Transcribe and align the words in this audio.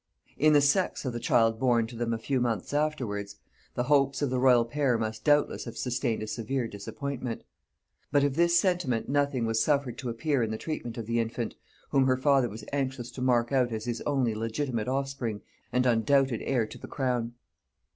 In 0.35 0.53
the 0.53 0.61
sex 0.61 1.05
of 1.05 1.13
the 1.13 1.19
child 1.19 1.59
born 1.59 1.85
to 1.85 1.95
them 1.95 2.11
a 2.11 2.17
few 2.17 2.41
months 2.41 2.73
afterwards, 2.73 3.35
the 3.75 3.83
hopes 3.83 4.23
of 4.23 4.31
the 4.31 4.39
royal 4.39 4.65
pair 4.65 4.97
must 4.97 5.23
doubtless 5.23 5.65
have 5.65 5.77
sustained 5.77 6.23
a 6.23 6.27
severe 6.27 6.67
disappointment: 6.67 7.43
but 8.11 8.23
of 8.23 8.35
this 8.35 8.59
sentiment 8.59 9.09
nothing 9.09 9.45
was 9.45 9.63
suffered 9.63 9.99
to 9.99 10.09
appear 10.09 10.41
in 10.41 10.49
the 10.49 10.57
treatment 10.57 10.97
of 10.97 11.05
the 11.05 11.19
infant, 11.19 11.53
whom 11.91 12.07
her 12.07 12.17
father 12.17 12.49
was 12.49 12.63
anxious 12.73 13.11
to 13.11 13.21
mark 13.21 13.51
out 13.51 13.71
as 13.71 13.85
his 13.85 14.01
only 14.07 14.33
legitimate 14.33 14.87
offspring 14.87 15.41
and 15.71 15.85
undoubted 15.85 16.41
heir 16.41 16.65
to 16.65 16.79
the 16.79 16.87
crown. 16.87 17.35